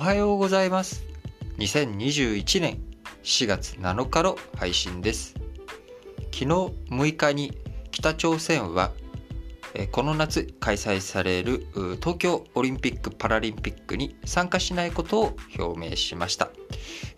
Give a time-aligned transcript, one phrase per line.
[0.00, 1.04] はようございます。
[1.58, 2.78] 2021年
[3.22, 5.34] 4月7日の配信です。
[6.32, 7.52] 昨日6日に
[7.90, 8.92] 北朝鮮は
[9.92, 11.66] この夏開催される
[12.00, 16.48] 東京オリンピック・パラリンピックに参加しないことを表明しました。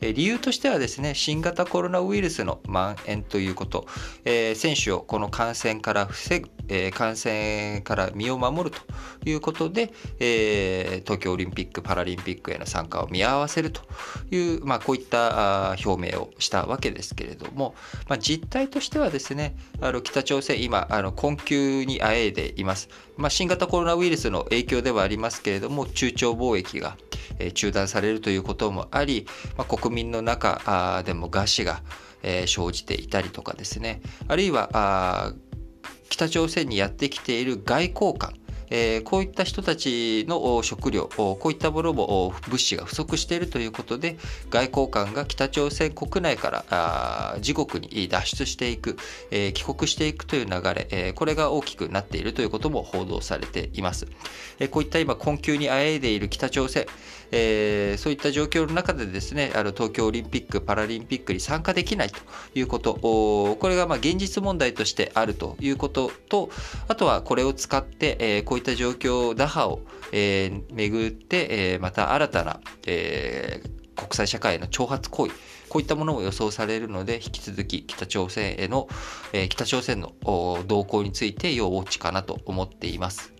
[0.00, 3.86] 理由としてはですね新型コロナウイルスの蔓延ということ
[4.24, 13.82] え、選手をこの感染から防ぐえ、感染から身を守るということでえ、東京オリンピック・パラリンピックへの参加を見合わせると
[14.30, 17.74] いう、まあ、こういった表明をしたわけですけれども、
[18.08, 22.88] まあ、実態としてはですねあの北朝鮮今あの困窮にあえいでいます。
[23.16, 26.96] まあ、新型コロナウイルスの影響ではありますけれども、中朝貿易が
[27.54, 31.82] 中断されるということもあり、まあ、国民の中でも餓死が
[32.46, 35.32] 生じていたりとかですね、あるいは
[36.08, 38.34] 北朝鮮にやってきている外交官、
[38.74, 44.16] えー、こういった人たちの食料こういったものも物資が不足しているということで
[44.48, 48.96] 外交官が北朝鮮国内から自国に脱出していく、
[49.30, 54.06] えー、帰国していくという流れ、えー、これが大きくなっているということも報道されています、
[54.58, 56.86] えこういった今困窮にあえいでいる北朝鮮、
[57.30, 62.18] えそういった状況の中でですねあの東京オリンピック・パラリンピックに参加できないと
[62.54, 66.50] いうことこれがま現実問題としてあるということと
[66.88, 69.80] あとはこれを使って、えこういったった状況打破を、
[70.12, 75.32] えー、巡って、えー、また新たな、えー、国際社会の挑発行為
[75.68, 78.88] こういったものも予想されるので引き続き北朝鮮への、
[79.32, 80.12] えー、北朝鮮の
[80.66, 83.32] 動向について要ウォッチかなと思っています。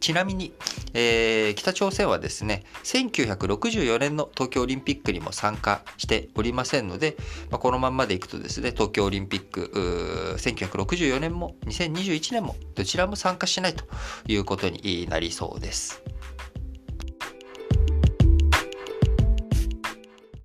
[0.00, 0.52] ちなみに、
[0.94, 7.16] えー、北朝鮮はですね、1964年の東京オリンピックにも参加しておりませんので、
[7.50, 13.84] まあ、このまんまでいくとですね、東京オリンピック、1964年も2021年もどちらも参加しないと
[14.26, 16.02] いうことになりそうです。